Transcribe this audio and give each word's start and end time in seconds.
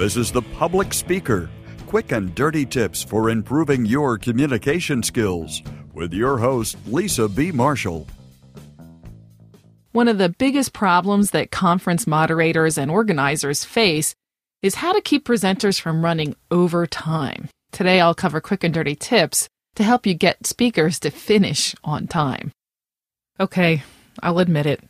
This 0.00 0.16
is 0.16 0.32
The 0.32 0.40
Public 0.40 0.94
Speaker 0.94 1.50
quick 1.86 2.10
and 2.10 2.34
dirty 2.34 2.64
tips 2.64 3.02
for 3.02 3.28
improving 3.28 3.84
your 3.84 4.16
communication 4.16 5.02
skills 5.02 5.62
with 5.92 6.14
your 6.14 6.38
host, 6.38 6.78
Lisa 6.86 7.28
B. 7.28 7.52
Marshall. 7.52 8.06
One 9.92 10.08
of 10.08 10.16
the 10.16 10.30
biggest 10.30 10.72
problems 10.72 11.32
that 11.32 11.50
conference 11.50 12.06
moderators 12.06 12.78
and 12.78 12.90
organizers 12.90 13.66
face 13.66 14.14
is 14.62 14.76
how 14.76 14.94
to 14.94 15.02
keep 15.02 15.26
presenters 15.26 15.78
from 15.78 16.02
running 16.02 16.34
over 16.50 16.86
time. 16.86 17.50
Today, 17.70 18.00
I'll 18.00 18.14
cover 18.14 18.40
quick 18.40 18.64
and 18.64 18.72
dirty 18.72 18.94
tips 18.94 19.50
to 19.74 19.84
help 19.84 20.06
you 20.06 20.14
get 20.14 20.46
speakers 20.46 20.98
to 21.00 21.10
finish 21.10 21.74
on 21.84 22.06
time. 22.06 22.52
Okay, 23.38 23.82
I'll 24.22 24.38
admit 24.38 24.64
it. 24.64 24.80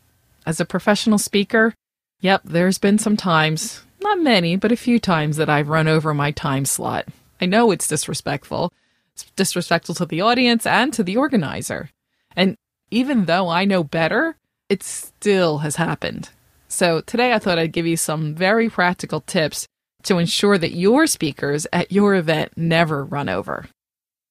As 0.46 0.60
a 0.60 0.64
professional 0.64 1.18
speaker, 1.18 1.74
yep, 2.20 2.42
there's 2.44 2.78
been 2.78 2.98
some 3.00 3.16
times, 3.16 3.82
not 4.00 4.20
many, 4.20 4.56
but 4.56 4.72
a 4.72 4.76
few 4.76 4.98
times 4.98 5.36
that 5.36 5.48
I've 5.48 5.68
run 5.68 5.88
over 5.88 6.14
my 6.14 6.30
time 6.30 6.64
slot. 6.64 7.06
I 7.40 7.46
know 7.46 7.70
it's 7.70 7.88
disrespectful. 7.88 8.72
It's 9.14 9.24
disrespectful 9.36 9.94
to 9.96 10.06
the 10.06 10.20
audience 10.20 10.66
and 10.66 10.92
to 10.92 11.02
the 11.02 11.16
organizer. 11.16 11.90
And 12.36 12.56
even 12.90 13.24
though 13.26 13.48
I 13.48 13.64
know 13.64 13.84
better, 13.84 14.36
it 14.68 14.82
still 14.82 15.58
has 15.58 15.76
happened. 15.76 16.30
So 16.68 17.00
today 17.00 17.32
I 17.32 17.38
thought 17.38 17.58
I'd 17.58 17.72
give 17.72 17.86
you 17.86 17.96
some 17.96 18.34
very 18.34 18.68
practical 18.68 19.20
tips 19.20 19.66
to 20.04 20.18
ensure 20.18 20.56
that 20.56 20.72
your 20.72 21.06
speakers 21.06 21.66
at 21.72 21.92
your 21.92 22.14
event 22.14 22.52
never 22.56 23.04
run 23.04 23.28
over. 23.28 23.66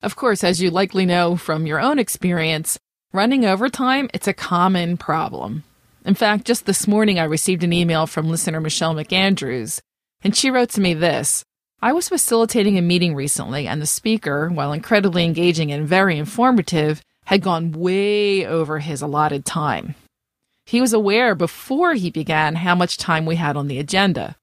Of 0.02 0.16
course, 0.16 0.44
as 0.44 0.62
you 0.62 0.72
likely 0.72 1.06
know 1.06 1.36
from 1.36 1.68
your 1.68 1.80
own 1.80 2.00
experience, 2.00 2.80
running 3.12 3.46
over 3.46 3.70
time, 3.70 4.10
it's 4.14 4.28
a 4.28 4.34
common 4.34 4.98
problem. 4.98 5.64
In 6.06 6.16
fact, 6.16 6.46
just 6.46 6.66
this 6.66 6.88
morning 6.88 7.20
I 7.20 7.26
received 7.26 7.64
an 7.64 7.74
email 7.74 8.08
from 8.08 8.30
listener 8.30 8.62
Michelle 8.62 8.96
McAndrews, 8.96 9.82
and 10.22 10.36
she 10.36 10.50
wrote 10.50 10.70
to 10.72 10.82
me 10.82 10.94
this 10.94 11.44
I 11.82 11.94
was 11.94 12.10
facilitating 12.10 12.78
a 12.78 12.82
meeting 12.82 13.16
recently, 13.16 13.68
and 13.68 13.82
the 13.82 13.86
speaker, 13.86 14.50
while 14.50 14.74
incredibly 14.74 15.24
engaging 15.24 15.72
and 15.72 15.88
very 15.88 16.18
informative, 16.18 17.02
had 17.26 17.42
gone 17.42 17.72
way 17.72 18.46
over 18.46 18.80
his 18.80 19.02
allotted 19.02 19.46
time. 19.46 19.96
He 20.66 20.82
was 20.82 20.94
aware 20.94 21.36
before 21.36 21.94
he 21.94 22.12
began 22.12 22.56
how 22.56 22.76
much 22.76 22.98
time 22.98 23.26
we 23.26 23.38
had 23.38 23.56
on 23.56 23.68
the 23.68 23.80
agenda. 23.80 24.36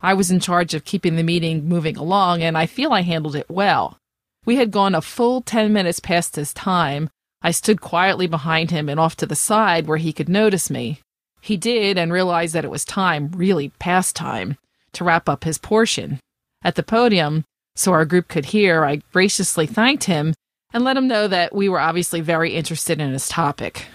I 0.00 0.14
was 0.14 0.30
in 0.30 0.40
charge 0.40 0.74
of 0.74 0.84
keeping 0.84 1.16
the 1.16 1.22
meeting 1.22 1.68
moving 1.68 1.96
along, 1.96 2.42
and 2.42 2.56
I 2.56 2.66
feel 2.66 2.92
I 2.92 3.02
handled 3.02 3.36
it 3.36 3.50
well. 3.50 3.98
We 4.44 4.56
had 4.56 4.70
gone 4.70 4.94
a 4.94 5.00
full 5.00 5.40
10 5.40 5.72
minutes 5.72 6.00
past 6.00 6.36
his 6.36 6.52
time, 6.52 7.08
I 7.44 7.50
stood 7.50 7.82
quietly 7.82 8.26
behind 8.26 8.70
him 8.70 8.88
and 8.88 8.98
off 8.98 9.16
to 9.16 9.26
the 9.26 9.36
side 9.36 9.86
where 9.86 9.98
he 9.98 10.14
could 10.14 10.30
notice 10.30 10.70
me. 10.70 11.00
He 11.42 11.58
did 11.58 11.98
and 11.98 12.10
realized 12.10 12.54
that 12.54 12.64
it 12.64 12.70
was 12.70 12.86
time, 12.86 13.30
really 13.36 13.68
past 13.78 14.16
time, 14.16 14.56
to 14.94 15.04
wrap 15.04 15.28
up 15.28 15.44
his 15.44 15.58
portion. 15.58 16.18
At 16.62 16.74
the 16.74 16.82
podium, 16.82 17.44
so 17.76 17.92
our 17.92 18.06
group 18.06 18.28
could 18.28 18.46
hear, 18.46 18.82
I 18.82 19.02
graciously 19.12 19.66
thanked 19.66 20.04
him 20.04 20.32
and 20.72 20.82
let 20.82 20.96
him 20.96 21.06
know 21.06 21.28
that 21.28 21.54
we 21.54 21.68
were 21.68 21.80
obviously 21.80 22.22
very 22.22 22.54
interested 22.54 22.98
in 22.98 23.12
his 23.12 23.28
topic. 23.28 23.88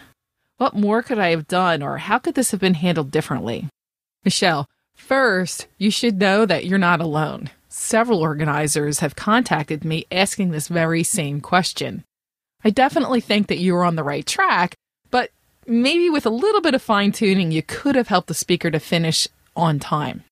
What 0.57 0.75
more 0.75 1.01
could 1.01 1.17
I 1.17 1.31
have 1.31 1.47
done, 1.47 1.81
or 1.81 1.97
how 1.97 2.19
could 2.19 2.35
this 2.35 2.51
have 2.51 2.59
been 2.59 2.75
handled 2.75 3.09
differently? 3.09 3.67
Michelle, 4.23 4.67
first, 4.95 5.65
you 5.79 5.89
should 5.89 6.19
know 6.19 6.45
that 6.45 6.65
you're 6.65 6.77
not 6.77 7.01
alone. 7.01 7.49
Several 7.67 8.19
organizers 8.19 8.99
have 8.99 9.15
contacted 9.15 9.83
me 9.83 10.05
asking 10.11 10.51
this 10.51 10.67
very 10.67 11.03
same 11.03 11.41
question. 11.41 12.03
I 12.63 12.69
definitely 12.69 13.21
think 13.21 13.47
that 13.47 13.59
you 13.59 13.73
were 13.73 13.85
on 13.85 13.95
the 13.95 14.03
right 14.03 14.25
track, 14.25 14.75
but 15.11 15.31
maybe 15.65 16.09
with 16.09 16.25
a 16.25 16.31
little 16.31 16.61
bit 16.61 16.73
of 16.73 16.81
fine 16.81 17.11
tuning, 17.11 17.51
you 17.51 17.63
could 17.63 17.95
have 17.95 18.09
helped 18.09 18.27
the 18.27 18.33
speaker 18.33 18.69
to 18.69 18.79
finish 18.79 19.27
on 19.55 19.79
time. 19.79 20.23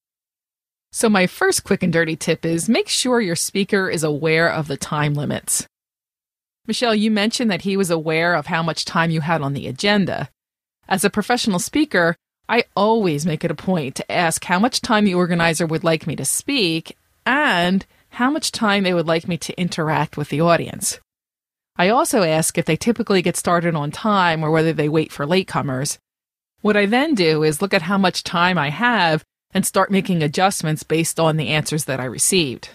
So, 0.92 1.09
my 1.09 1.28
first 1.28 1.64
quick 1.64 1.84
and 1.84 1.92
dirty 1.94 2.16
tip 2.16 2.45
is 2.45 2.69
make 2.69 2.88
sure 2.88 3.22
your 3.22 3.36
speaker 3.36 3.89
is 3.89 4.03
aware 4.03 4.50
of 4.50 4.68
the 4.68 4.78
time 4.78 5.13
limits. 5.13 5.68
Michelle, 6.66 6.96
you 6.96 7.12
mentioned 7.12 7.50
that 7.52 7.62
he 7.62 7.78
was 7.78 7.90
aware 7.90 8.34
of 8.35 8.47
how 8.47 8.62
much 8.62 8.84
time 8.84 9.12
you 9.12 9.22
had 9.22 9.41
on 9.41 9.53
the 9.53 9.68
agenda. 9.68 10.29
As 10.88 11.06
a 11.06 11.09
professional 11.09 11.59
speaker, 11.59 12.16
I 12.50 12.63
always 12.75 13.25
make 13.25 13.44
it 13.44 13.52
a 13.52 13.56
point 13.56 13.96
to 13.96 14.12
ask 14.12 14.44
how 14.46 14.59
much 14.59 14.81
time 14.81 15.06
the 15.06 15.13
organizer 15.13 15.66
would 15.66 15.84
like 15.84 16.07
me 16.07 16.16
to 16.16 16.25
speak 16.25 16.97
and 17.25 17.85
how 18.12 18.31
much 18.31 18.52
time 18.52 18.84
they 18.84 18.94
would 18.94 19.07
like 19.07 19.28
me 19.28 19.38
to 19.38 19.59
interact 19.59 20.18
with 20.18 20.29
the 20.29 20.41
audience. 20.41 21.00
I 21.78 21.90
also 21.90 22.24
ask 22.24 22.58
if 22.58 22.66
they 22.66 22.76
typically 22.76 23.22
get 23.22 23.38
started 23.38 23.76
on 23.76 23.92
time 23.92 24.44
or 24.44 24.50
whether 24.50 24.74
they 24.74 24.90
wait 24.90 25.12
for 25.12 25.26
latecomers. 25.28 26.00
What 26.62 26.76
I 26.76 26.88
then 26.88 27.14
do 27.14 27.44
is 27.44 27.62
look 27.62 27.74
at 27.74 27.84
how 27.84 28.00
much 28.00 28.24
time 28.24 28.58
I 28.58 28.70
have 28.70 29.24
and 29.54 29.66
start 29.66 29.92
making 29.92 30.24
adjustments 30.24 30.84
based 30.84 31.20
on 31.20 31.38
the 31.38 31.50
answers 31.50 31.86
that 31.86 32.00
I 32.00 32.06
received. 32.06 32.70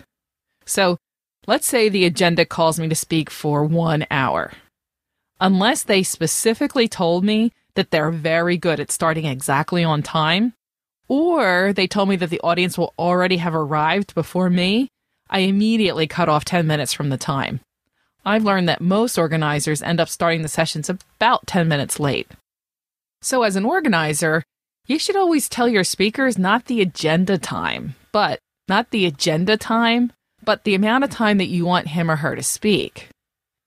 So, 0.65 0.99
let's 1.47 1.67
say 1.67 1.89
the 1.89 2.05
agenda 2.05 2.45
calls 2.45 2.79
me 2.79 2.89
to 2.89 2.95
speak 2.95 3.29
for 3.29 3.65
one 3.65 4.07
hour. 4.11 4.53
Unless 5.41 5.83
they 5.83 6.05
specifically 6.05 6.87
told 6.87 7.25
me 7.25 7.53
that 7.75 7.91
they're 7.91 8.13
very 8.13 8.57
good 8.57 8.79
at 8.79 8.93
starting 8.93 9.25
exactly 9.25 9.83
on 9.83 10.03
time, 10.03 10.55
or 11.09 11.73
they 11.73 11.89
told 11.89 12.09
me 12.09 12.17
that 12.17 12.31
the 12.31 12.41
audience 12.41 12.79
will 12.79 12.95
already 12.97 13.39
have 13.39 13.55
arrived 13.55 14.15
before 14.15 14.49
me, 14.49 14.89
I 15.29 15.41
immediately 15.41 16.07
cut 16.07 16.29
off 16.29 16.45
10 16.45 16.67
minutes 16.67 16.93
from 16.93 17.09
the 17.09 17.19
time. 17.19 17.61
I've 18.25 18.45
learned 18.45 18.69
that 18.69 18.81
most 18.81 19.19
organizers 19.19 19.83
end 19.83 20.01
up 20.01 20.09
starting 20.09 20.43
the 20.43 20.49
sessions 20.49 20.89
about 20.89 21.47
10 21.47 21.67
minutes 21.69 21.99
late. 21.99 22.29
So, 23.21 23.43
as 23.43 23.57
an 23.57 23.65
organizer, 23.65 24.43
you 24.87 24.99
should 24.99 25.17
always 25.17 25.49
tell 25.49 25.69
your 25.69 25.85
speakers 25.85 26.39
not 26.39 26.67
the 26.67 26.81
agenda 26.81 27.39
time, 27.39 27.95
but 28.13 28.39
not 28.69 28.91
the 28.91 29.07
agenda 29.07 29.57
time, 29.57 30.13
but 30.45 30.65
the 30.65 30.75
amount 30.75 31.05
of 31.05 31.11
time 31.11 31.39
that 31.39 31.47
you 31.47 31.65
want 31.65 31.89
him 31.89 32.11
or 32.11 32.17
her 32.17 32.35
to 32.35 32.43
speak. 32.43 33.09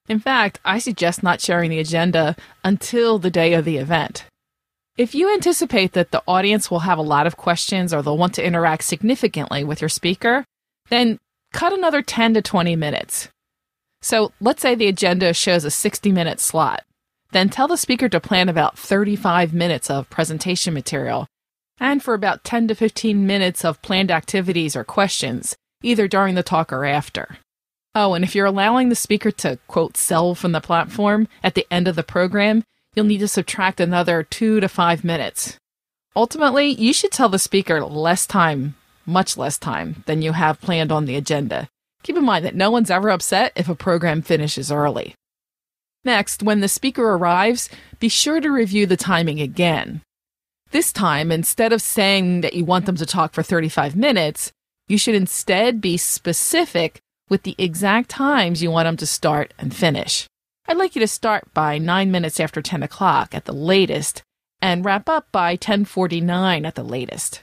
In 0.07 0.19
fact, 0.19 0.59
I 0.63 0.79
suggest 0.79 1.23
not 1.23 1.41
sharing 1.41 1.69
the 1.69 1.79
agenda 1.79 2.35
until 2.63 3.17
the 3.17 3.31
day 3.31 3.53
of 3.53 3.65
the 3.65 3.77
event. 3.77 4.25
If 4.97 5.15
you 5.15 5.33
anticipate 5.33 5.93
that 5.93 6.11
the 6.11 6.23
audience 6.27 6.69
will 6.69 6.79
have 6.79 6.97
a 6.97 7.03
lot 7.03 7.27
of 7.27 7.37
questions 7.37 7.93
or 7.93 8.01
they'll 8.01 8.17
want 8.17 8.35
to 8.35 8.45
interact 8.45 8.83
significantly 8.83 9.63
with 9.63 9.81
your 9.81 9.89
speaker, 9.89 10.45
then 10.89 11.17
cut 11.53 11.73
another 11.73 12.01
10 12.01 12.35
to 12.35 12.41
20 12.41 12.75
minutes. 12.75 13.29
So 14.01 14.31
let's 14.39 14.61
say 14.61 14.75
the 14.75 14.87
agenda 14.87 15.33
shows 15.33 15.65
a 15.65 15.71
60 15.71 16.11
minute 16.11 16.39
slot. 16.39 16.83
Then 17.31 17.49
tell 17.49 17.67
the 17.67 17.77
speaker 17.77 18.07
to 18.09 18.19
plan 18.19 18.49
about 18.49 18.77
35 18.77 19.53
minutes 19.53 19.89
of 19.89 20.09
presentation 20.09 20.73
material 20.73 21.27
and 21.79 22.01
for 22.01 22.13
about 22.13 22.43
10 22.43 22.69
to 22.69 22.75
15 22.75 23.27
minutes 23.27 23.65
of 23.65 23.81
planned 23.81 24.11
activities 24.11 24.75
or 24.75 24.83
questions, 24.83 25.55
either 25.83 26.07
during 26.07 26.35
the 26.35 26.43
talk 26.43 26.71
or 26.71 26.85
after. 26.85 27.37
Oh, 27.93 28.13
and 28.13 28.23
if 28.23 28.35
you're 28.35 28.45
allowing 28.45 28.89
the 28.89 28.95
speaker 28.95 29.31
to, 29.31 29.57
quote, 29.67 29.97
sell 29.97 30.35
from 30.35 30.51
the 30.51 30.61
platform 30.61 31.27
at 31.43 31.55
the 31.55 31.65
end 31.71 31.87
of 31.87 31.95
the 31.95 32.03
program, 32.03 32.63
you'll 32.93 33.05
need 33.05 33.19
to 33.19 33.27
subtract 33.27 33.79
another 33.79 34.23
two 34.23 34.59
to 34.59 34.67
five 34.67 35.03
minutes. 35.03 35.57
Ultimately, 36.15 36.67
you 36.67 36.93
should 36.93 37.11
tell 37.11 37.29
the 37.29 37.39
speaker 37.39 37.83
less 37.83 38.25
time, 38.25 38.75
much 39.05 39.37
less 39.37 39.57
time, 39.57 40.03
than 40.05 40.21
you 40.21 40.31
have 40.31 40.61
planned 40.61 40.91
on 40.91 41.05
the 41.05 41.15
agenda. 41.15 41.67
Keep 42.05 42.17
in 42.17 42.23
mind 42.23 42.45
that 42.45 42.53
no 42.53 42.69
one's 42.69 42.91
ever 42.91 43.09
upset 43.09 43.51
if 43.55 43.67
a 43.67 43.73
program 43.73 44.21
finishes 44.21 44.71
early. 44.71 45.15
Next, 46.03 46.43
when 46.43 46.59
the 46.59 46.67
speaker 46.67 47.03
arrives, 47.03 47.67
be 47.99 48.09
sure 48.09 48.39
to 48.39 48.51
review 48.51 48.85
the 48.85 48.95
timing 48.95 49.41
again. 49.41 50.01
This 50.69 50.93
time, 50.93 51.31
instead 51.31 51.73
of 51.73 51.81
saying 51.81 52.41
that 52.41 52.53
you 52.53 52.63
want 52.63 52.85
them 52.85 52.95
to 52.97 53.07
talk 53.07 53.33
for 53.33 53.41
35 53.41 53.95
minutes, 53.95 54.51
you 54.87 54.99
should 54.99 55.15
instead 55.15 55.81
be 55.81 55.97
specific 55.97 56.99
with 57.27 57.41
the 57.41 57.55
exact 57.57 58.11
times 58.11 58.61
you 58.61 58.69
want 58.69 58.85
them 58.85 58.97
to 58.97 59.07
start 59.07 59.55
and 59.57 59.75
finish. 59.75 60.27
I'd 60.67 60.77
like 60.77 60.95
you 60.95 60.99
to 60.99 61.07
start 61.07 61.51
by 61.55 61.79
9 61.79 62.11
minutes 62.11 62.39
after 62.39 62.61
10 62.61 62.83
o'clock 62.83 63.33
at 63.33 63.45
the 63.45 63.51
latest 63.51 64.21
and 64.61 64.85
wrap 64.85 65.09
up 65.09 65.31
by 65.31 65.53
1049 65.53 66.67
at 66.67 66.75
the 66.75 66.83
latest. 66.83 67.41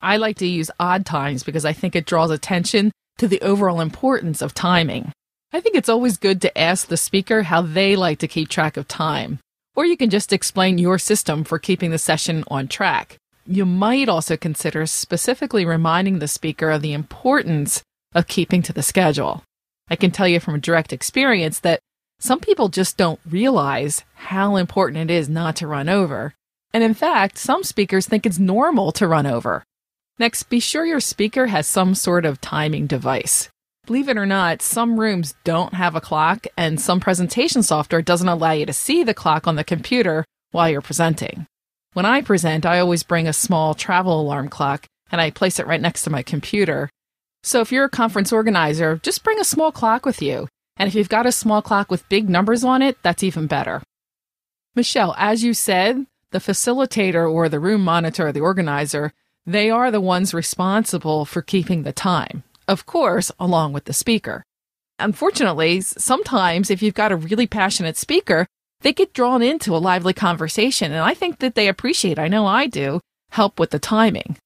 I 0.00 0.16
like 0.16 0.38
to 0.38 0.46
use 0.46 0.70
odd 0.80 1.04
times 1.04 1.42
because 1.42 1.66
I 1.66 1.74
think 1.74 1.94
it 1.94 2.06
draws 2.06 2.30
attention 2.30 2.92
to 3.20 3.28
the 3.28 3.40
overall 3.42 3.82
importance 3.82 4.40
of 4.40 4.54
timing. 4.54 5.12
I 5.52 5.60
think 5.60 5.76
it's 5.76 5.90
always 5.90 6.16
good 6.16 6.40
to 6.40 6.58
ask 6.58 6.88
the 6.88 6.96
speaker 6.96 7.42
how 7.42 7.60
they 7.60 7.94
like 7.94 8.18
to 8.20 8.28
keep 8.28 8.48
track 8.48 8.78
of 8.78 8.88
time. 8.88 9.40
Or 9.76 9.84
you 9.84 9.96
can 9.96 10.08
just 10.08 10.32
explain 10.32 10.78
your 10.78 10.98
system 10.98 11.44
for 11.44 11.58
keeping 11.58 11.90
the 11.90 11.98
session 11.98 12.44
on 12.48 12.66
track. 12.66 13.18
You 13.46 13.66
might 13.66 14.08
also 14.08 14.38
consider 14.38 14.86
specifically 14.86 15.66
reminding 15.66 16.18
the 16.18 16.28
speaker 16.28 16.70
of 16.70 16.80
the 16.80 16.94
importance 16.94 17.82
of 18.14 18.26
keeping 18.26 18.62
to 18.62 18.72
the 18.72 18.82
schedule. 18.82 19.42
I 19.90 19.96
can 19.96 20.12
tell 20.12 20.26
you 20.26 20.40
from 20.40 20.58
direct 20.58 20.90
experience 20.90 21.60
that 21.60 21.80
some 22.20 22.40
people 22.40 22.70
just 22.70 22.96
don't 22.96 23.20
realize 23.28 24.02
how 24.14 24.56
important 24.56 25.10
it 25.10 25.14
is 25.14 25.28
not 25.28 25.56
to 25.56 25.66
run 25.66 25.90
over. 25.90 26.32
And 26.72 26.82
in 26.82 26.94
fact, 26.94 27.36
some 27.36 27.64
speakers 27.64 28.06
think 28.06 28.24
it's 28.24 28.38
normal 28.38 28.92
to 28.92 29.06
run 29.06 29.26
over. 29.26 29.62
Next, 30.20 30.50
be 30.50 30.60
sure 30.60 30.84
your 30.84 31.00
speaker 31.00 31.46
has 31.46 31.66
some 31.66 31.94
sort 31.94 32.26
of 32.26 32.42
timing 32.42 32.86
device. 32.86 33.48
Believe 33.86 34.06
it 34.06 34.18
or 34.18 34.26
not, 34.26 34.60
some 34.60 35.00
rooms 35.00 35.34
don't 35.44 35.72
have 35.72 35.96
a 35.96 36.00
clock, 36.02 36.46
and 36.58 36.78
some 36.78 37.00
presentation 37.00 37.62
software 37.62 38.02
doesn't 38.02 38.28
allow 38.28 38.50
you 38.52 38.66
to 38.66 38.72
see 38.74 39.02
the 39.02 39.14
clock 39.14 39.48
on 39.48 39.56
the 39.56 39.64
computer 39.64 40.26
while 40.50 40.68
you're 40.68 40.82
presenting. 40.82 41.46
When 41.94 42.04
I 42.04 42.20
present, 42.20 42.66
I 42.66 42.80
always 42.80 43.02
bring 43.02 43.26
a 43.26 43.32
small 43.32 43.72
travel 43.72 44.20
alarm 44.20 44.50
clock 44.50 44.84
and 45.10 45.22
I 45.22 45.30
place 45.30 45.58
it 45.58 45.66
right 45.66 45.80
next 45.80 46.02
to 46.02 46.10
my 46.10 46.22
computer. 46.22 46.90
So 47.42 47.62
if 47.62 47.72
you're 47.72 47.86
a 47.86 47.88
conference 47.88 48.30
organizer, 48.30 49.00
just 49.02 49.24
bring 49.24 49.40
a 49.40 49.44
small 49.44 49.72
clock 49.72 50.04
with 50.04 50.20
you. 50.20 50.48
And 50.76 50.86
if 50.86 50.94
you've 50.94 51.08
got 51.08 51.24
a 51.24 51.32
small 51.32 51.62
clock 51.62 51.90
with 51.90 52.08
big 52.10 52.28
numbers 52.28 52.62
on 52.62 52.82
it, 52.82 52.98
that's 53.02 53.22
even 53.22 53.46
better. 53.46 53.82
Michelle, 54.74 55.14
as 55.16 55.42
you 55.42 55.54
said, 55.54 56.04
the 56.30 56.40
facilitator 56.40 57.28
or 57.28 57.48
the 57.48 57.58
room 57.58 57.82
monitor, 57.82 58.26
or 58.28 58.32
the 58.32 58.40
organizer, 58.40 59.14
they 59.52 59.68
are 59.70 59.90
the 59.90 60.00
ones 60.00 60.32
responsible 60.32 61.24
for 61.24 61.42
keeping 61.42 61.82
the 61.82 61.92
time, 61.92 62.44
of 62.68 62.86
course, 62.86 63.32
along 63.40 63.72
with 63.72 63.84
the 63.84 63.92
speaker. 63.92 64.44
Unfortunately, 64.98 65.80
sometimes 65.80 66.70
if 66.70 66.82
you've 66.82 66.94
got 66.94 67.10
a 67.10 67.16
really 67.16 67.46
passionate 67.46 67.96
speaker, 67.96 68.46
they 68.82 68.92
get 68.92 69.12
drawn 69.12 69.42
into 69.42 69.74
a 69.74 69.78
lively 69.78 70.12
conversation. 70.12 70.92
And 70.92 71.00
I 71.00 71.14
think 71.14 71.38
that 71.38 71.54
they 71.54 71.68
appreciate, 71.68 72.18
I 72.18 72.28
know 72.28 72.46
I 72.46 72.66
do, 72.66 73.00
help 73.30 73.58
with 73.58 73.70
the 73.70 73.78
timing. 73.78 74.36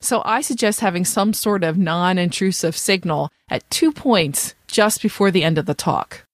So 0.00 0.22
I 0.24 0.40
suggest 0.40 0.80
having 0.80 1.04
some 1.04 1.32
sort 1.32 1.64
of 1.64 1.78
non 1.78 2.18
intrusive 2.18 2.76
signal 2.76 3.30
at 3.48 3.68
two 3.70 3.92
points 3.92 4.54
just 4.66 5.02
before 5.02 5.30
the 5.30 5.42
end 5.42 5.58
of 5.58 5.66
the 5.66 5.74
talk. 5.74 6.24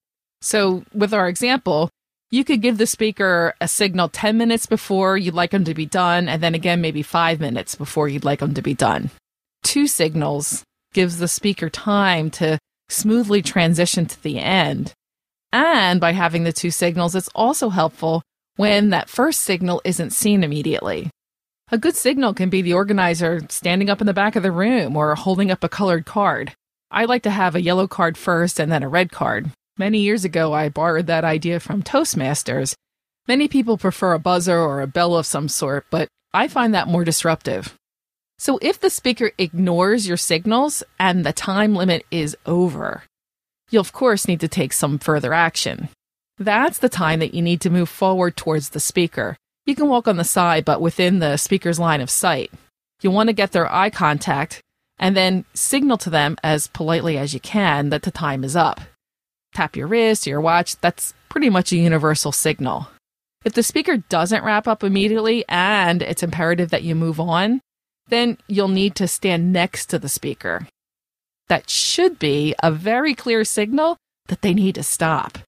So 0.42 0.84
with 0.92 1.14
our 1.14 1.28
example, 1.28 1.90
you 2.30 2.44
could 2.44 2.62
give 2.62 2.78
the 2.78 2.86
speaker 2.86 3.54
a 3.60 3.66
signal 3.66 4.08
10 4.08 4.36
minutes 4.36 4.66
before 4.66 5.16
you'd 5.16 5.34
like 5.34 5.50
them 5.50 5.64
to 5.64 5.74
be 5.74 5.86
done, 5.86 6.28
and 6.28 6.42
then 6.42 6.54
again, 6.54 6.80
maybe 6.80 7.02
five 7.02 7.40
minutes 7.40 7.74
before 7.74 8.08
you'd 8.08 8.24
like 8.24 8.38
them 8.38 8.54
to 8.54 8.62
be 8.62 8.74
done. 8.74 9.10
Two 9.64 9.86
signals 9.86 10.62
gives 10.92 11.18
the 11.18 11.28
speaker 11.28 11.68
time 11.68 12.30
to 12.30 12.58
smoothly 12.88 13.42
transition 13.42 14.06
to 14.06 14.22
the 14.22 14.38
end. 14.38 14.92
And 15.52 16.00
by 16.00 16.12
having 16.12 16.44
the 16.44 16.52
two 16.52 16.70
signals, 16.70 17.14
it's 17.14 17.28
also 17.34 17.68
helpful 17.68 18.22
when 18.56 18.90
that 18.90 19.08
first 19.08 19.40
signal 19.40 19.82
isn't 19.84 20.10
seen 20.10 20.44
immediately. 20.44 21.10
A 21.72 21.78
good 21.78 21.96
signal 21.96 22.34
can 22.34 22.50
be 22.50 22.62
the 22.62 22.74
organizer 22.74 23.40
standing 23.48 23.90
up 23.90 24.00
in 24.00 24.06
the 24.06 24.14
back 24.14 24.36
of 24.36 24.42
the 24.42 24.52
room 24.52 24.96
or 24.96 25.14
holding 25.14 25.50
up 25.50 25.64
a 25.64 25.68
colored 25.68 26.04
card. 26.04 26.52
I 26.90 27.04
like 27.04 27.22
to 27.22 27.30
have 27.30 27.54
a 27.54 27.62
yellow 27.62 27.86
card 27.86 28.18
first 28.18 28.58
and 28.58 28.70
then 28.70 28.82
a 28.82 28.88
red 28.88 29.10
card. 29.12 29.50
Many 29.80 30.00
years 30.00 30.26
ago, 30.26 30.52
I 30.52 30.68
borrowed 30.68 31.06
that 31.06 31.24
idea 31.24 31.58
from 31.58 31.82
Toastmasters. 31.82 32.74
Many 33.26 33.48
people 33.48 33.78
prefer 33.78 34.12
a 34.12 34.18
buzzer 34.18 34.58
or 34.58 34.82
a 34.82 34.86
bell 34.86 35.16
of 35.16 35.24
some 35.24 35.48
sort, 35.48 35.86
but 35.88 36.06
I 36.34 36.48
find 36.48 36.74
that 36.74 36.86
more 36.86 37.02
disruptive. 37.02 37.74
So 38.36 38.58
if 38.60 38.78
the 38.78 38.90
speaker 38.90 39.30
ignores 39.38 40.06
your 40.06 40.18
signals 40.18 40.82
and 40.98 41.24
the 41.24 41.32
time 41.32 41.74
limit 41.74 42.04
is 42.10 42.36
over, 42.44 43.04
you'll 43.70 43.80
of 43.80 43.94
course 43.94 44.28
need 44.28 44.40
to 44.40 44.48
take 44.48 44.74
some 44.74 44.98
further 44.98 45.32
action. 45.32 45.88
That's 46.36 46.76
the 46.76 46.90
time 46.90 47.20
that 47.20 47.32
you 47.32 47.40
need 47.40 47.62
to 47.62 47.70
move 47.70 47.88
forward 47.88 48.36
towards 48.36 48.68
the 48.68 48.80
speaker. 48.80 49.38
You 49.64 49.74
can 49.74 49.88
walk 49.88 50.06
on 50.06 50.18
the 50.18 50.24
side, 50.24 50.66
but 50.66 50.82
within 50.82 51.20
the 51.20 51.38
speaker's 51.38 51.80
line 51.80 52.02
of 52.02 52.10
sight. 52.10 52.52
You 53.00 53.10
want 53.10 53.30
to 53.30 53.32
get 53.32 53.52
their 53.52 53.72
eye 53.72 53.88
contact 53.88 54.60
and 54.98 55.16
then 55.16 55.46
signal 55.54 55.96
to 55.96 56.10
them 56.10 56.36
as 56.42 56.66
politely 56.66 57.16
as 57.16 57.32
you 57.32 57.40
can 57.40 57.88
that 57.88 58.02
the 58.02 58.10
time 58.10 58.44
is 58.44 58.54
up 58.54 58.82
tap 59.54 59.76
your 59.76 59.86
wrist 59.86 60.26
or 60.26 60.30
your 60.30 60.40
watch, 60.40 60.76
that's 60.76 61.14
pretty 61.28 61.50
much 61.50 61.72
a 61.72 61.76
universal 61.76 62.32
signal. 62.32 62.88
If 63.44 63.54
the 63.54 63.62
speaker 63.62 63.96
doesn't 63.96 64.44
wrap 64.44 64.68
up 64.68 64.84
immediately 64.84 65.44
and 65.48 66.02
it's 66.02 66.22
imperative 66.22 66.70
that 66.70 66.82
you 66.82 66.94
move 66.94 67.18
on, 67.18 67.60
then 68.08 68.36
you'll 68.48 68.68
need 68.68 68.94
to 68.96 69.08
stand 69.08 69.52
next 69.52 69.86
to 69.86 69.98
the 69.98 70.08
speaker. 70.08 70.66
That 71.48 71.70
should 71.70 72.18
be 72.18 72.54
a 72.62 72.70
very 72.70 73.14
clear 73.14 73.44
signal 73.44 73.96
that 74.28 74.42
they 74.42 74.54
need 74.54 74.74
to 74.74 74.82
stop. 74.82 75.38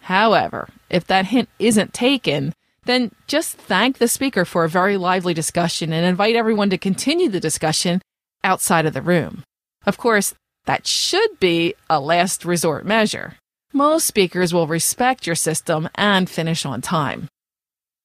However, 0.00 0.68
if 0.90 1.06
that 1.06 1.26
hint 1.26 1.48
isn't 1.58 1.94
taken, 1.94 2.52
then 2.84 3.12
just 3.26 3.56
thank 3.56 3.98
the 3.98 4.08
speaker 4.08 4.44
for 4.44 4.64
a 4.64 4.68
very 4.68 4.96
lively 4.96 5.32
discussion 5.32 5.92
and 5.92 6.04
invite 6.04 6.36
everyone 6.36 6.68
to 6.70 6.78
continue 6.78 7.28
the 7.28 7.40
discussion 7.40 8.02
outside 8.42 8.84
of 8.84 8.92
the 8.92 9.00
room. 9.00 9.42
Of 9.86 9.96
course, 9.96 10.34
that 10.66 10.86
should 10.86 11.38
be 11.40 11.74
a 11.90 12.00
last 12.00 12.44
resort 12.44 12.84
measure. 12.84 13.34
Most 13.72 14.06
speakers 14.06 14.54
will 14.54 14.66
respect 14.66 15.26
your 15.26 15.36
system 15.36 15.88
and 15.94 16.30
finish 16.30 16.64
on 16.64 16.80
time. 16.80 17.28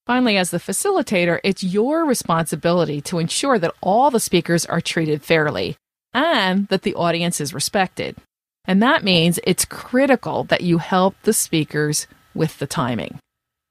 Finally, 0.08 0.38
as 0.38 0.50
the 0.50 0.58
facilitator, 0.58 1.40
it's 1.44 1.64
your 1.64 2.04
responsibility 2.04 3.00
to 3.02 3.20
ensure 3.20 3.60
that 3.60 3.76
all 3.82 4.10
the 4.10 4.20
speakers 4.20 4.66
are 4.66 4.82
treated 4.82 5.22
fairly 5.22 5.78
and 6.14 6.68
that 6.70 6.82
the 6.82 6.96
audience 6.96 7.40
is 7.40 7.54
respected. 7.54 8.16
And 8.66 8.82
that 8.82 9.04
means 9.04 9.40
it's 9.44 9.66
critical 9.66 10.44
that 10.46 10.62
you 10.62 10.80
help 10.80 11.16
the 11.22 11.34
speakers 11.34 12.08
with 12.34 12.58
the 12.58 12.68
timing. 12.68 13.20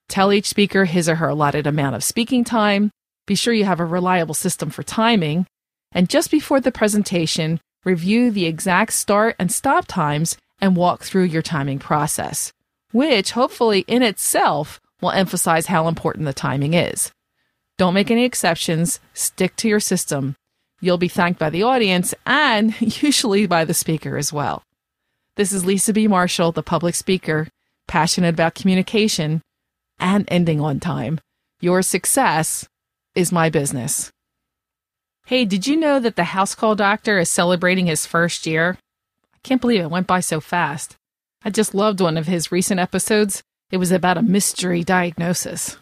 Tell 0.09 0.33
each 0.33 0.47
speaker 0.47 0.85
his 0.85 1.09
or 1.09 1.17
her 1.17 1.29
allotted 1.29 1.67
amount 1.67 1.97
of 1.97 2.05
speaking 2.05 2.45
time. 2.45 2.91
Be 3.27 3.35
sure 3.35 3.53
you 3.53 3.65
have 3.65 3.81
a 3.81 3.85
reliable 3.85 4.35
system 4.35 4.71
for 4.71 4.83
timing. 4.83 5.47
And 5.93 6.09
just 6.09 6.31
before 6.31 6.61
the 6.61 6.73
presentation, 6.73 7.61
review 7.85 8.31
the 8.31 8.47
exact 8.47 8.93
start 8.93 9.37
and 9.39 9.51
stop 9.51 9.87
times, 9.87 10.37
and 10.61 10.77
walk 10.77 11.03
through 11.03 11.25
your 11.25 11.43
timing 11.43 11.79
process, 11.79 12.53
which 12.93 13.33
hopefully 13.33 13.85
in 13.87 14.03
itself 14.03 14.81
will 15.01 15.11
emphasize 15.13 15.67
how 15.67 15.87
important 15.89 16.25
the 16.25 16.33
timing 16.33 16.75
is. 16.75 17.13
Don't 17.77 17.95
make 17.95 18.11
any 18.11 18.25
exceptions, 18.25 18.99
stick 19.15 19.55
to 19.57 19.69
your 19.69 19.81
system. 19.81 20.35
You'll 20.81 20.99
be 20.99 21.09
thanked 21.09 21.39
by 21.39 21.51
the 21.51 21.63
audience 21.63 22.15
and 22.27 22.75
usually 23.03 23.47
by 23.47 23.65
the 23.65 23.75
speaker 23.75 24.17
as 24.17 24.33
well. 24.33 24.63
This 25.37 25.53
is 25.53 25.65
Lisa 25.65 25.93
B. 25.93 26.09
Marshall, 26.09 26.51
the 26.51 26.63
public 26.63 26.97
speaker, 26.97 27.47
passionate 27.87 28.35
about 28.35 28.57
communication 28.57 29.43
and 30.01 30.25
ending 30.29 30.61
on 30.61 30.81
time. 30.81 31.21
Your 31.61 31.83
success 31.83 32.69
is 33.15 33.33
my 33.33 33.49
business. 33.49 34.11
Hey, 35.29 35.45
did 35.45 35.67
you 35.67 35.77
know 35.77 36.01
that 36.01 36.17
the 36.17 36.25
house 36.25 36.55
call 36.55 36.75
doctor 36.75 37.19
is 37.19 37.29
celebrating 37.29 37.85
his 37.85 38.07
first 38.07 38.47
year? 38.47 38.79
I 39.35 39.39
can't 39.43 39.61
believe 39.61 39.83
it 39.83 39.91
went 39.91 40.07
by 40.07 40.21
so 40.21 40.41
fast. 40.41 40.97
I 41.45 41.51
just 41.51 41.75
loved 41.75 42.01
one 42.01 42.17
of 42.17 42.27
his 42.27 42.51
recent 42.51 42.81
episodes. 42.81 43.43
It 43.71 43.77
was 43.77 43.93
about 43.93 44.17
a 44.17 44.23
mystery 44.23 44.83
diagnosis. 44.83 45.77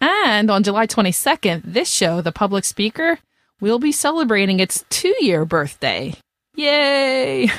And 0.00 0.50
on 0.50 0.62
July 0.62 0.86
22nd, 0.86 1.60
this 1.62 1.90
show, 1.90 2.22
The 2.22 2.32
Public 2.32 2.64
Speaker, 2.64 3.18
will 3.60 3.78
be 3.78 3.92
celebrating 3.92 4.60
its 4.60 4.82
two 4.88 5.14
year 5.20 5.44
birthday. 5.44 6.14
Yay! 6.54 7.50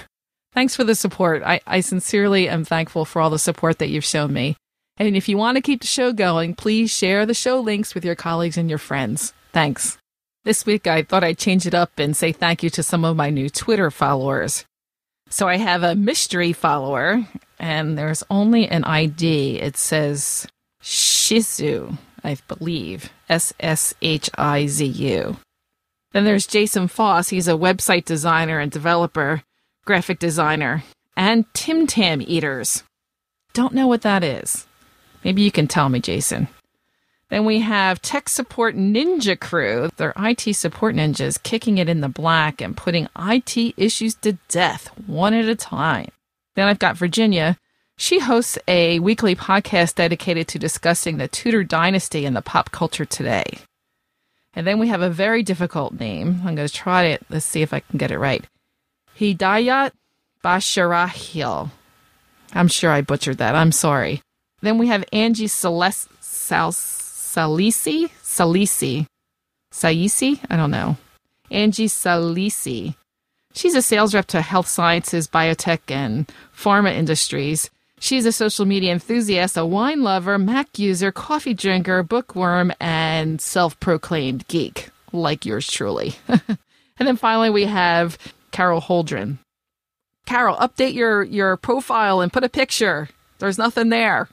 Thanks 0.54 0.75
for 0.75 0.86
the 0.86 0.95
support. 0.95 1.44
I, 1.44 1.62
I 1.68 1.81
sincerely 1.81 2.50
am 2.50 2.66
thankful 2.66 3.06
for 3.06 3.22
all 3.22 3.30
the 3.30 3.38
support 3.38 3.78
that 3.78 3.89
you've 3.89 4.04
shown 4.04 4.34
me. 4.34 4.57
And 4.98 5.16
if 5.16 5.30
you 5.30 5.38
want 5.38 5.57
to 5.57 5.62
keep 5.62 5.81
the 5.81 5.88
show 5.88 6.13
going, 6.13 6.56
please 6.56 6.89
share 6.89 7.28
the 7.28 7.36
show 7.36 7.60
links 7.60 7.94
with 7.94 8.04
your 8.04 8.16
colleagues 8.16 8.57
and 8.57 8.69
your 8.69 8.80
friends. 8.80 9.34
Thanks. 9.54 10.00
This 10.48 10.66
week, 10.66 10.88
I 10.88 11.04
thought 11.04 11.25
I'd 11.25 11.38
change 11.38 11.68
it 11.68 11.75
up 11.75 12.00
and 12.00 12.16
say 12.16 12.32
thank 12.32 12.63
you 12.63 12.70
to 12.70 12.82
some 12.82 13.04
of 13.04 13.18
my 13.18 13.30
new 13.30 13.50
Twitter 13.50 13.92
followers. 13.92 14.63
So 15.30 15.46
I 15.46 15.58
have 15.58 15.84
a 15.84 15.94
mystery 15.94 16.54
follower, 16.54 17.27
and 17.60 17.98
there's 17.98 18.24
only 18.30 18.66
an 18.66 18.86
ID. 18.86 19.60
It 19.60 19.75
says 19.75 20.48
Shizu, 20.82 21.98
I 22.24 22.38
believe. 22.48 23.10
S 23.27 23.54
S 23.60 23.94
H 24.01 24.30
I 24.38 24.68
Z 24.68 24.86
U. 24.86 25.36
Then 26.13 26.24
there's 26.24 26.48
Jason 26.48 26.88
Foss. 26.88 27.27
He's 27.27 27.50
a 27.50 27.51
website 27.51 28.06
designer 28.06 28.58
and 28.58 28.72
developer, 28.72 29.44
graphic 29.84 30.18
designer, 30.18 30.86
and 31.18 31.44
Tim 31.54 31.88
Tam 31.88 32.22
Eaters. 32.22 32.84
Don't 33.51 33.74
know 33.74 33.88
what 33.88 34.04
that 34.04 34.24
is. 34.24 34.66
Maybe 35.25 35.42
you 35.42 35.51
can 35.51 35.68
tell 35.68 35.89
me, 35.89 36.00
Jason. 36.00 36.48
Then 37.29 37.43
we 37.43 37.60
have 37.60 38.01
Tech 38.01 38.29
Support 38.29 38.75
Ninja 38.75 39.38
Crew. 39.38 39.89
They're 39.98 40.13
IT 40.17 40.53
support 40.55 40.96
ninjas 40.96 41.41
kicking 41.41 41.77
it 41.77 41.89
in 41.89 42.00
the 42.00 42.07
black 42.07 42.62
and 42.62 42.75
putting 42.77 43.10
IT 43.19 43.74
issues 43.75 44.15
to 44.15 44.38
death 44.48 44.88
one 45.07 45.34
at 45.34 45.46
a 45.46 45.55
time. 45.55 46.10
Then 46.55 46.67
I've 46.67 46.79
got 46.79 46.96
Virginia. 46.96 47.57
She 47.98 48.19
hosts 48.19 48.57
a 48.67 49.00
weekly 49.00 49.36
podcast 49.36 49.96
dedicated 49.96 50.48
to 50.50 50.60
discussing 50.60 51.17
the 51.17 51.27
Tudor 51.27 51.63
dynasty 51.63 52.25
and 52.25 52.36
the 52.36 52.41
pop 52.41 52.72
culture 52.72 53.05
today. 53.05 53.57
And 54.53 54.65
then 54.65 54.79
we 54.79 54.88
have 54.88 55.01
a 55.01 55.10
very 55.10 55.43
difficult 55.43 56.00
name. 56.00 56.41
I'm 56.46 56.55
going 56.55 56.67
to 56.67 56.74
try 56.74 57.05
it. 57.05 57.25
Let's 57.29 57.46
see 57.46 57.62
if 57.62 57.74
I 57.74 57.81
can 57.81 57.98
get 57.98 58.12
it 58.12 58.19
right. 58.19 58.46
Hidayat 59.19 59.91
Basharahil. 60.43 61.72
I'm 62.53 62.67
sure 62.69 62.91
I 62.91 63.01
butchered 63.01 63.39
that. 63.39 63.55
I'm 63.55 63.74
sorry. 63.74 64.22
Then 64.62 64.77
we 64.77 64.88
have 64.88 65.03
Angie 65.12 65.48
Celeste 65.48 66.10
Salsa. 66.22 66.97
Salisi, 67.38 68.10
Salisi, 68.24 69.06
Saisi, 69.72 70.39
I 70.50 70.56
don't 70.56 70.72
know. 70.72 70.98
Angie 71.51 71.88
Salisi. 71.88 72.96
She's 73.53 73.75
a 73.75 73.84
sales 73.84 74.15
rep 74.15 74.25
to 74.27 74.41
health 74.41 74.67
sciences, 74.67 75.27
biotech, 75.27 75.82
and 75.89 76.27
pharma 76.56 76.91
industries. 76.91 77.70
She's 78.00 78.25
a 78.25 78.32
social 78.32 78.65
media 78.65 78.91
enthusiast, 78.91 79.56
a 79.56 79.67
wine 79.67 80.01
lover, 80.01 80.39
Mac 80.39 80.79
user, 80.79 81.12
coffee 81.12 81.53
drinker, 81.53 82.01
bookworm, 82.01 82.74
and 82.79 83.39
self 83.39 83.79
proclaimed 83.79 84.48
geek, 84.48 84.89
like 85.13 85.46
yours 85.46 85.67
truly. 85.67 86.15
and 86.27 86.58
then 86.98 87.17
finally, 87.17 87.51
we 87.51 87.65
have 87.65 88.17
Carol 88.50 88.82
Holdren. 88.82 89.38
Carol, 90.25 90.56
update 90.58 90.96
your, 90.96 91.22
your 91.22 91.56
profile 91.56 92.20
and 92.20 92.34
put 92.34 92.44
a 92.44 92.50
picture. 92.50 93.10
There's 93.38 93.60
nothing 93.60 93.89
there. 93.89 94.27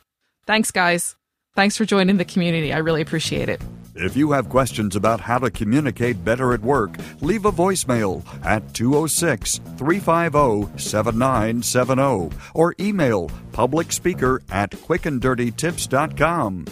Thanks, 0.47 0.71
guys. 0.71 1.17
Thanks 1.55 1.77
for 1.77 1.85
joining 1.85 2.17
the 2.17 2.25
community. 2.25 2.73
I 2.73 2.79
really 2.79 3.01
appreciate 3.01 3.49
it. 3.49 3.63
If 3.95 4.17
you 4.17 4.33
have 4.33 4.49
questions 4.49 4.97
about 4.97 5.21
how 5.21 5.39
to 5.39 5.53
communicate 5.53 6.25
better 6.25 6.53
at 6.53 6.63
work, 6.63 6.97
leave 7.21 7.45
a 7.45 7.53
voicemail 7.53 8.25
at 8.45 8.75
206 8.75 9.61
350 9.77 10.77
7970 10.79 12.31
or 12.55 12.75
email 12.81 13.31
publicspeaker 13.53 14.41
at 14.51 14.73
quickanddirtytips.com. 14.73 16.65